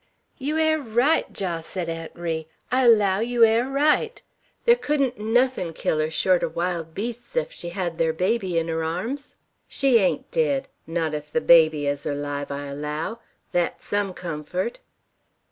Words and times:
"Yer 0.39 0.57
air 0.57 0.79
right, 0.81 1.31
Jos!" 1.31 1.63
said 1.67 1.87
Aunt 1.87 2.11
Ri. 2.15 2.47
"I 2.71 2.85
allow 2.87 3.19
yer 3.19 3.45
air 3.45 3.67
right. 3.69 4.19
Thar 4.65 4.73
couldn't 4.73 5.19
nothin' 5.19 5.73
kill 5.73 5.99
her, 5.99 6.09
short 6.09 6.41
er 6.41 6.49
wild 6.49 6.95
beasts, 6.95 7.37
ef 7.37 7.51
she 7.51 7.69
hed 7.69 7.99
ther 7.99 8.11
baby 8.11 8.57
'n 8.57 8.67
her 8.67 8.83
arms! 8.83 9.35
She 9.67 9.99
ain't 9.99 10.31
dead, 10.31 10.67
not 10.87 11.13
ef 11.13 11.31
the 11.31 11.39
baby 11.39 11.87
ez 11.87 12.03
erlive, 12.07 12.49
I 12.49 12.65
allow. 12.65 13.19
Thet's 13.53 13.85
some 13.85 14.15
comfort." 14.15 14.79